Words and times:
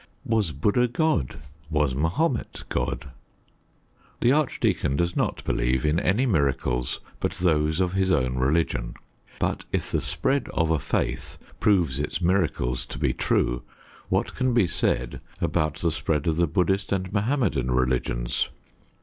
Was 0.25 0.51
Buddha 0.51 0.87
God? 0.87 1.37
Was 1.69 1.93
Mahomet 1.93 2.63
God? 2.69 3.11
The 4.19 4.31
archdeacon 4.31 4.95
does 4.95 5.15
not 5.15 5.43
believe 5.43 5.85
in 5.85 5.99
any 5.99 6.25
miracles 6.25 7.01
but 7.19 7.33
those 7.33 7.79
of 7.79 7.93
his 7.93 8.09
own 8.09 8.33
religion. 8.37 8.95
But 9.37 9.65
if 9.71 9.91
the 9.91 10.01
spread 10.01 10.49
of 10.55 10.71
a 10.71 10.79
faith 10.79 11.37
proves 11.59 11.99
its 11.99 12.19
miracles 12.19 12.83
to 12.87 12.97
be 12.97 13.13
true, 13.13 13.61
what 14.09 14.33
can 14.33 14.55
be 14.55 14.65
said 14.65 15.21
about 15.39 15.75
the 15.75 15.91
spread 15.91 16.25
of 16.25 16.37
the 16.37 16.47
Buddhist 16.47 16.91
and 16.91 17.13
Mohammedan 17.13 17.69
religions? 17.69 18.49